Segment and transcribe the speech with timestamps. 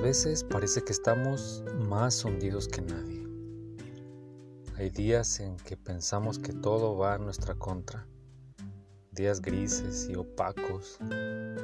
[0.00, 3.26] Veces parece que estamos más hundidos que nadie.
[4.76, 8.06] Hay días en que pensamos que todo va en nuestra contra,
[9.12, 10.98] días grises y opacos,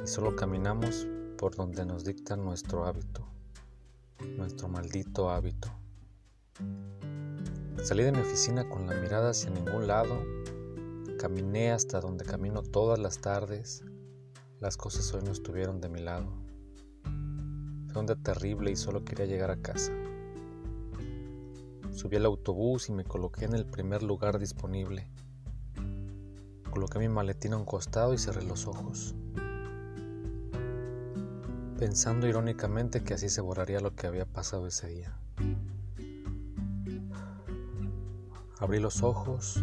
[0.03, 1.07] y solo caminamos
[1.37, 3.27] por donde nos dicta nuestro hábito,
[4.37, 5.69] nuestro maldito hábito.
[7.83, 10.23] Salí de mi oficina con la mirada hacia ningún lado,
[11.19, 13.83] caminé hasta donde camino todas las tardes,
[14.59, 16.50] las cosas hoy no estuvieron de mi lado.
[17.93, 19.91] Fue terrible y solo quería llegar a casa.
[21.91, 25.07] Subí al autobús y me coloqué en el primer lugar disponible.
[26.69, 29.13] Coloqué mi maletín a un costado y cerré los ojos,
[31.77, 35.17] pensando irónicamente que así se borraría lo que había pasado ese día.
[38.59, 39.61] Abrí los ojos,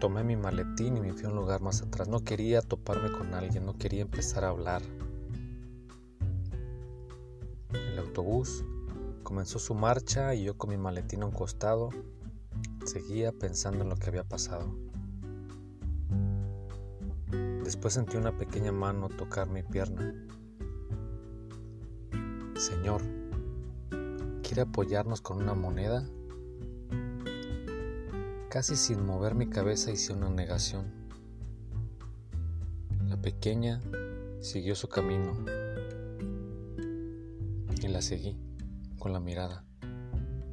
[0.00, 2.08] tomé mi maletín y me fui a un lugar más atrás.
[2.08, 4.82] No quería toparme con alguien, no quería empezar a hablar
[7.98, 8.64] autobús
[9.22, 11.90] comenzó su marcha y yo con mi maletín a un costado
[12.84, 14.74] seguía pensando en lo que había pasado.
[17.64, 20.14] Después sentí una pequeña mano tocar mi pierna.
[22.54, 23.02] Señor,
[24.42, 26.08] ¿quiere apoyarnos con una moneda?
[28.48, 30.86] Casi sin mover mi cabeza hice una negación.
[33.08, 33.80] La pequeña
[34.40, 35.34] siguió su camino
[37.86, 38.36] y la seguí
[38.98, 39.64] con la mirada.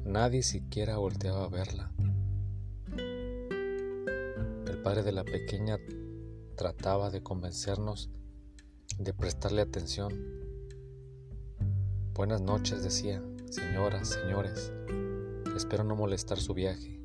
[0.04, 1.92] Nadie siquiera volteaba a verla.
[2.96, 5.78] El padre de la pequeña
[6.56, 8.10] trataba de convencernos
[8.98, 10.12] de prestarle atención.
[12.14, 14.72] Buenas noches, decía, señoras, señores.
[15.56, 17.00] Espero no molestar su viaje.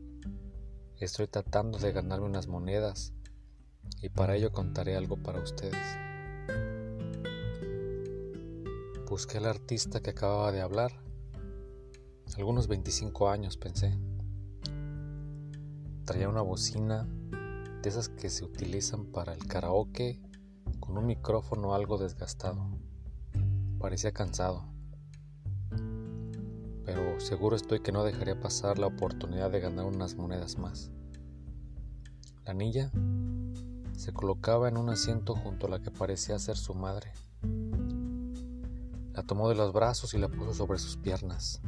[0.97, 3.13] Estoy tratando de ganarme unas monedas
[4.01, 6.08] y para ello contaré algo para ustedes.
[9.09, 10.91] Busqué al artista que acababa de hablar.
[12.37, 13.97] Algunos 25 años, pensé.
[16.05, 17.07] Traía una bocina
[17.81, 20.21] de esas que se utilizan para el karaoke
[20.79, 22.69] con un micrófono algo desgastado.
[23.79, 24.65] Parecía cansado.
[26.85, 30.91] Pero seguro estoy que no dejaría pasar la oportunidad de ganar unas monedas más.
[32.45, 32.91] La niña
[33.97, 37.11] se colocaba en un asiento junto a la que parecía ser su madre.
[39.19, 41.59] La tomó de los brazos y la puso sobre sus piernas.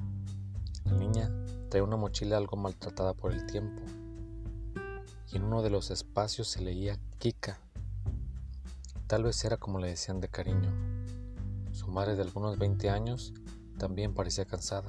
[0.86, 1.30] La niña
[1.68, 3.82] traía una mochila algo maltratada por el tiempo,
[5.30, 7.60] y en uno de los espacios se leía Kika.
[9.06, 10.72] Tal vez era como le decían de cariño.
[11.74, 13.34] Su madre de algunos 20 años
[13.78, 14.88] también parecía cansada.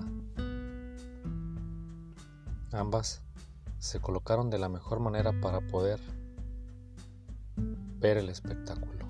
[2.70, 3.22] Ambas
[3.80, 5.98] se colocaron de la mejor manera para poder
[7.98, 9.01] ver el espectáculo.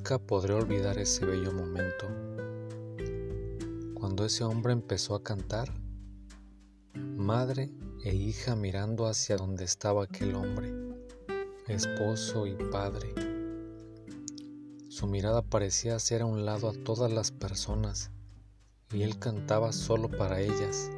[0.00, 2.06] Nunca podré olvidar ese bello momento
[3.92, 5.74] cuando ese hombre empezó a cantar,
[6.94, 7.70] madre
[8.02, 10.72] e hija mirando hacia donde estaba aquel hombre,
[11.68, 13.12] esposo y padre.
[14.88, 18.10] Su mirada parecía hacer a un lado a todas las personas
[18.94, 20.90] y él cantaba solo para ellas.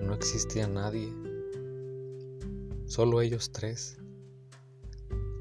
[0.00, 1.12] No existía nadie,
[2.86, 3.98] solo ellos tres.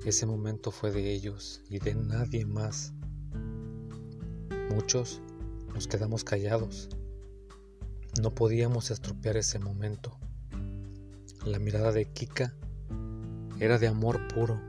[0.04, 2.92] Ese momento fue de ellos y de nadie más.
[4.72, 5.22] Muchos
[5.76, 6.90] nos quedamos callados.
[8.20, 10.18] No podíamos estropear ese momento.
[11.46, 12.56] La mirada de Kika
[13.60, 14.60] era de amor puro,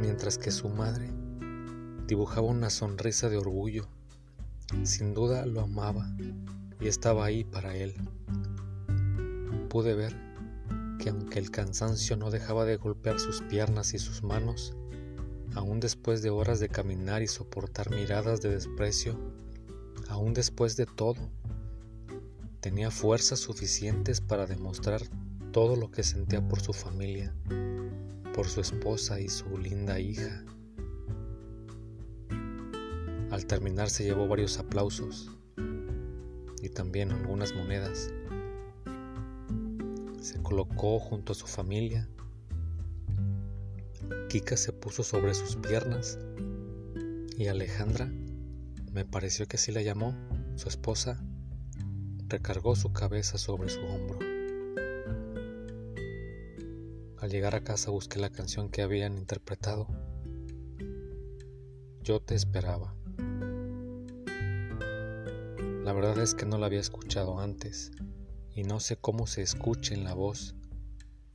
[0.00, 1.08] mientras que su madre
[2.08, 3.86] dibujaba una sonrisa de orgullo.
[4.82, 6.10] Sin duda lo amaba
[6.80, 7.94] y estaba ahí para él.
[9.68, 10.27] Pude ver
[10.98, 14.74] que aunque el cansancio no dejaba de golpear sus piernas y sus manos,
[15.54, 19.18] aún después de horas de caminar y soportar miradas de desprecio,
[20.08, 21.30] aún después de todo,
[22.60, 25.02] tenía fuerzas suficientes para demostrar
[25.52, 27.34] todo lo que sentía por su familia,
[28.34, 30.44] por su esposa y su linda hija.
[33.30, 35.30] Al terminar se llevó varios aplausos
[36.62, 38.12] y también algunas monedas
[40.20, 42.08] se colocó junto a su familia.
[44.28, 46.18] Kika se puso sobre sus piernas
[47.36, 48.10] y Alejandra,
[48.92, 50.14] me pareció que así la llamó,
[50.56, 51.22] su esposa,
[52.26, 54.18] recargó su cabeza sobre su hombro.
[57.18, 59.86] Al llegar a casa busqué la canción que habían interpretado.
[62.02, 62.94] Yo te esperaba.
[65.84, 67.92] La verdad es que no la había escuchado antes
[68.58, 70.56] y no sé cómo se escucha en la voz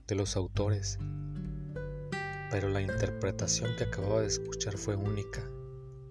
[0.07, 0.97] de los autores,
[2.51, 5.41] pero la interpretación que acababa de escuchar fue única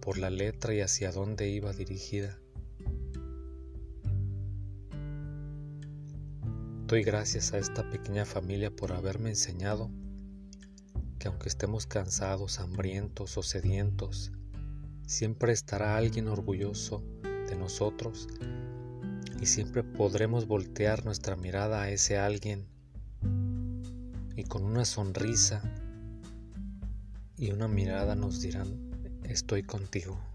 [0.01, 2.39] por la letra y hacia dónde iba dirigida.
[6.87, 9.91] Doy gracias a esta pequeña familia por haberme enseñado
[11.19, 14.33] que aunque estemos cansados, hambrientos o sedientos,
[15.07, 18.29] siempre estará alguien orgulloso de nosotros
[19.43, 22.65] y siempre podremos voltear nuestra mirada a ese alguien
[24.37, 25.61] y con una sonrisa
[27.37, 30.32] y una mirada nos dirán, estoy contigo.